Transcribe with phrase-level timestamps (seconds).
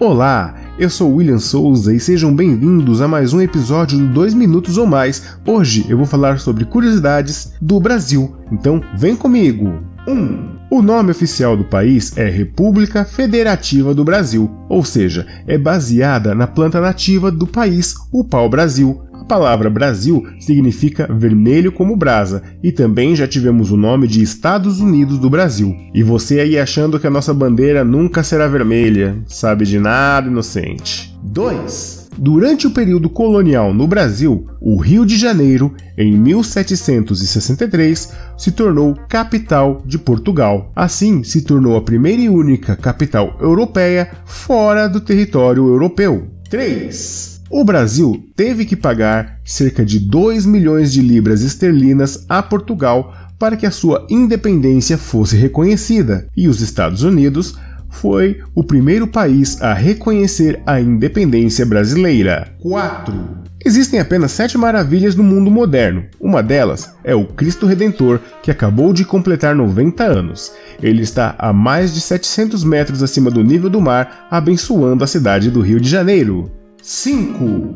[0.00, 4.78] Olá, eu sou William Souza e sejam bem-vindos a mais um episódio do 2 Minutos
[4.78, 5.36] ou Mais.
[5.46, 9.78] Hoje eu vou falar sobre curiosidades do Brasil, então vem comigo!
[10.08, 10.10] 1.
[10.10, 16.34] Um, o nome oficial do país é República Federativa do Brasil, ou seja, é baseada
[16.34, 19.02] na planta nativa do país, o pau-brasil.
[19.30, 25.20] Palavra Brasil significa vermelho como brasa e também já tivemos o nome de Estados Unidos
[25.20, 25.72] do Brasil.
[25.94, 31.16] E você aí achando que a nossa bandeira nunca será vermelha, sabe de nada, inocente.
[31.22, 32.08] 2.
[32.18, 39.80] Durante o período colonial no Brasil, o Rio de Janeiro, em 1763, se tornou capital
[39.86, 40.72] de Portugal.
[40.74, 46.26] Assim, se tornou a primeira e única capital europeia fora do território europeu.
[46.50, 47.39] 3.
[47.52, 53.56] O Brasil teve que pagar cerca de 2 milhões de libras esterlinas a Portugal para
[53.56, 59.74] que a sua independência fosse reconhecida, e os Estados Unidos foi o primeiro país a
[59.74, 62.54] reconhecer a independência brasileira.
[62.60, 63.40] 4.
[63.64, 66.04] Existem apenas sete maravilhas no mundo moderno.
[66.20, 70.52] Uma delas é o Cristo Redentor, que acabou de completar 90 anos.
[70.80, 75.50] Ele está a mais de 700 metros acima do nível do mar, abençoando a cidade
[75.50, 76.59] do Rio de Janeiro.
[76.82, 77.74] 5.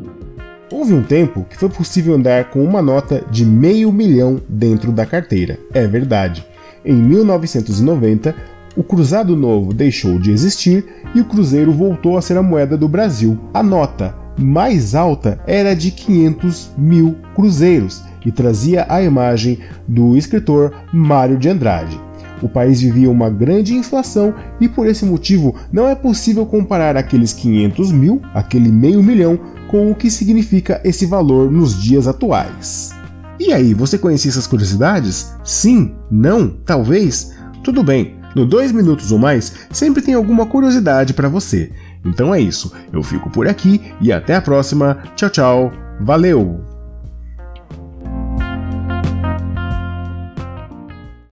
[0.71, 5.05] Houve um tempo que foi possível andar com uma nota de meio milhão dentro da
[5.05, 5.59] carteira.
[5.73, 6.45] É verdade.
[6.83, 8.35] Em 1990,
[8.75, 12.87] o Cruzado Novo deixou de existir e o Cruzeiro voltou a ser a moeda do
[12.87, 13.39] Brasil.
[13.53, 20.73] A nota mais alta era de 500 mil cruzeiros e trazia a imagem do escritor
[20.91, 21.99] Mário de Andrade.
[22.41, 27.33] O país vivia uma grande inflação e por esse motivo não é possível comparar aqueles
[27.33, 32.93] 500 mil, aquele meio milhão, com o que significa esse valor nos dias atuais.
[33.39, 35.33] E aí, você conhecia essas curiosidades?
[35.43, 35.93] Sim?
[36.09, 36.49] Não?
[36.65, 37.33] Talvez?
[37.63, 41.71] Tudo bem, no 2 minutos ou mais sempre tem alguma curiosidade para você.
[42.05, 44.97] Então é isso, eu fico por aqui e até a próxima.
[45.15, 45.71] Tchau, tchau,
[46.01, 46.74] valeu!